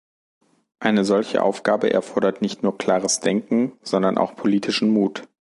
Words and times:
Eine 0.79 1.05
solche 1.05 1.43
Aufgabe 1.43 1.93
erfordert 1.93 2.41
nicht 2.41 2.63
nur 2.63 2.75
klares 2.75 3.19
Denken, 3.19 3.73
sondern 3.83 4.17
auch 4.17 4.35
politischen 4.35 4.89
Mut. 4.89 5.27